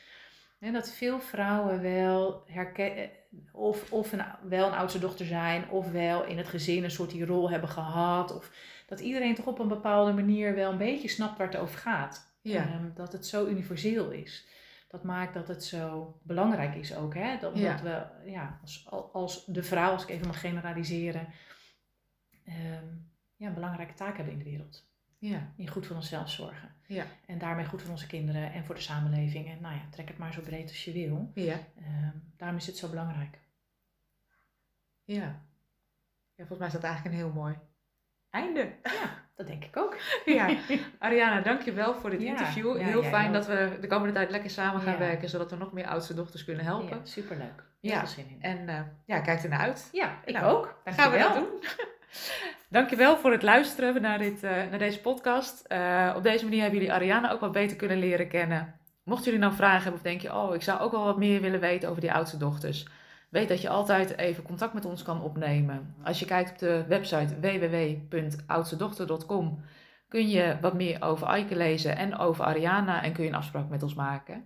En 0.59 0.73
dat 0.73 0.91
veel 0.91 1.19
vrouwen 1.19 1.81
wel 1.81 2.43
herkennen, 2.47 3.09
of, 3.51 3.91
of 3.91 4.11
een, 4.11 4.21
wel 4.49 4.67
een 4.67 4.73
oudste 4.73 4.99
dochter 4.99 5.25
zijn, 5.25 5.69
of 5.69 5.91
wel 5.91 6.25
in 6.25 6.37
het 6.37 6.47
gezin 6.47 6.83
een 6.83 6.91
soort 6.91 7.09
die 7.11 7.25
rol 7.25 7.49
hebben 7.49 7.69
gehad, 7.69 8.35
of 8.35 8.51
dat 8.87 8.99
iedereen 8.99 9.35
toch 9.35 9.45
op 9.45 9.59
een 9.59 9.67
bepaalde 9.67 10.13
manier 10.13 10.55
wel 10.55 10.71
een 10.71 10.77
beetje 10.77 11.07
snapt 11.07 11.37
waar 11.37 11.47
het 11.47 11.57
over 11.57 11.77
gaat. 11.79 12.31
Ja. 12.41 12.57
Ehm, 12.61 12.85
dat 12.95 13.11
het 13.11 13.25
zo 13.27 13.45
universeel 13.47 14.11
is. 14.11 14.47
Dat 14.93 15.03
maakt 15.03 15.33
dat 15.33 15.47
het 15.47 15.63
zo 15.63 16.19
belangrijk 16.23 16.75
is 16.75 16.95
ook. 16.95 17.13
Hè? 17.13 17.37
Dat, 17.37 17.57
Ja. 17.57 17.69
Omdat 17.69 17.81
we 17.81 18.29
ja, 18.31 18.59
als, 18.61 18.87
als 19.13 19.45
de 19.45 19.63
vrouw, 19.63 19.91
als 19.91 20.03
ik 20.03 20.09
even 20.09 20.27
mag 20.27 20.39
generaliseren, 20.39 21.27
ehm, 22.43 22.85
ja, 23.35 23.47
een 23.47 23.53
belangrijke 23.53 23.93
taak 23.93 24.15
hebben 24.15 24.33
in 24.33 24.39
de 24.39 24.49
wereld. 24.49 24.87
Ja. 25.17 25.53
In 25.55 25.67
goed 25.67 25.87
voor 25.87 25.95
onszelf 25.95 26.29
zorgen. 26.29 26.75
Ja. 26.87 27.05
En 27.25 27.37
daarmee 27.37 27.65
goed 27.65 27.81
voor 27.81 27.91
onze 27.91 28.07
kinderen 28.07 28.53
en 28.53 28.65
voor 28.65 28.75
de 28.75 28.81
samenleving. 28.81 29.47
En 29.47 29.61
nou 29.61 29.75
ja, 29.75 29.87
trek 29.89 30.07
het 30.07 30.17
maar 30.17 30.33
zo 30.33 30.41
breed 30.41 30.69
als 30.69 30.83
je 30.83 30.91
wil. 30.91 31.31
Ja. 31.33 31.59
Ehm, 31.75 32.17
daarom 32.37 32.57
is 32.57 32.67
het 32.67 32.77
zo 32.77 32.89
belangrijk. 32.89 33.39
Ja. 35.03 35.45
Ja, 36.35 36.45
volgens 36.45 36.59
mij 36.59 36.67
is 36.67 36.73
dat 36.73 36.83
eigenlijk 36.83 37.15
een 37.15 37.21
heel 37.21 37.33
mooi 37.33 37.55
einde. 38.29 38.75
Dat 39.35 39.47
denk 39.47 39.63
ik 39.63 39.77
ook. 39.77 39.95
Ja. 40.25 40.49
Ariana, 40.99 41.41
dankjewel 41.41 41.93
voor 41.95 42.09
dit 42.09 42.21
Ja, 42.21 42.27
interview. 42.29 42.77
ja, 42.79 42.85
heel 42.85 43.03
fijn 43.03 43.27
ook. 43.27 43.33
dat 43.33 43.47
we 43.47 43.77
de 43.81 43.87
komende 43.87 44.13
tijd 44.13 44.31
lekker 44.31 44.49
samen 44.49 44.81
gaan 44.81 44.93
Ja. 44.93 44.99
werken, 44.99 45.29
zodat 45.29 45.51
we 45.51 45.57
nog 45.57 45.71
meer 45.73 45.87
oudste 45.87 46.13
dochters 46.13 46.45
kunnen 46.45 46.65
helpen. 46.65 46.97
Ja, 46.97 47.05
superleuk. 47.05 47.63
Ja. 47.79 47.99
veel 47.99 48.07
zin 48.07 48.25
in. 48.29 48.41
En 48.41 48.69
eh, 48.69 48.79
ja, 49.05 49.19
kijk 49.19 49.43
ernaar 49.43 49.59
uit. 49.59 49.89
Ja, 49.91 50.19
ik 50.25 50.33
Nou, 50.33 50.55
ook. 50.55 50.75
Gaan 50.85 51.11
we 51.11 51.17
Dankjewel. 51.17 51.33
dat 51.33 51.61
doen? 51.61 51.69
Dankjewel 52.69 53.17
voor 53.17 53.31
het 53.31 53.41
luisteren 53.43 54.01
naar, 54.01 54.17
dit, 54.17 54.43
eh, 54.43 54.51
naar 54.69 54.79
deze 54.79 54.99
podcast. 55.01 55.65
Eh, 55.67 56.13
op 56.15 56.23
deze 56.23 56.43
manier 56.43 56.61
hebben 56.61 56.79
jullie 56.79 56.93
Ariana 56.93 57.31
ook 57.31 57.39
wat 57.39 57.51
beter 57.51 57.77
kunnen 57.77 57.97
leren 57.97 58.27
kennen. 58.27 58.75
Mochten 59.03 59.25
jullie 59.25 59.39
nou 59.39 59.53
vragen 59.53 59.81
hebben 59.81 59.93
of 59.93 60.01
denk 60.01 60.21
je, 60.21 60.33
oh, 60.35 60.55
ik 60.55 60.61
zou 60.61 60.79
ook 60.79 60.91
wel 60.91 61.03
wat 61.03 61.17
meer 61.17 61.41
willen 61.41 61.59
weten 61.59 61.89
over 61.89 62.01
die 62.01 62.13
oudste 62.13 62.37
dochters. 62.37 62.87
Weet 63.33 63.47
dat 63.47 63.61
je 63.61 63.69
altijd 63.69 64.17
even 64.17 64.43
contact 64.43 64.73
met 64.73 64.85
ons 64.85 65.03
kan 65.03 65.21
opnemen. 65.21 65.95
Als 66.03 66.19
je 66.19 66.25
kijkt 66.25 66.51
op 66.51 66.57
de 66.57 66.85
website 66.87 67.39
www.oudstedochter.com 67.39 69.63
kun 70.07 70.29
je 70.29 70.57
wat 70.61 70.73
meer 70.73 71.01
over 71.01 71.27
Aike 71.27 71.55
lezen 71.55 71.97
en 71.97 72.17
over 72.17 72.45
Ariana 72.45 73.03
en 73.03 73.13
kun 73.13 73.23
je 73.23 73.29
een 73.29 73.35
afspraak 73.35 73.69
met 73.69 73.83
ons 73.83 73.93
maken. 73.93 74.43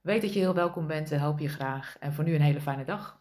Weet 0.00 0.22
dat 0.22 0.32
je 0.32 0.38
heel 0.38 0.54
welkom 0.54 0.86
bent, 0.86 1.08
we 1.08 1.16
helpen 1.16 1.42
je 1.42 1.48
graag. 1.48 1.96
En 2.00 2.12
voor 2.12 2.24
nu 2.24 2.34
een 2.34 2.40
hele 2.40 2.60
fijne 2.60 2.84
dag. 2.84 3.19